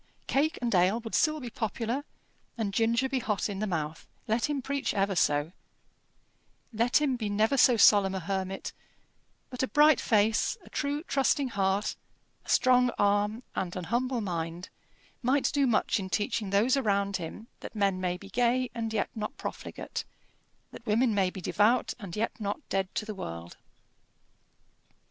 [0.25, 2.03] Cake and ale would still be popular,
[2.57, 5.51] and ginger be hot in the mouth, let him preach ever so
[6.73, 8.73] let him be never so solemn a hermit;
[9.51, 11.95] but a bright face, a true trusting heart,
[12.43, 14.69] a strong arm, and an humble mind,
[15.21, 19.11] might do much in teaching those around him that men may be gay and yet
[19.13, 20.03] not profligate,
[20.71, 23.55] that women may be devout and yet not dead to the world.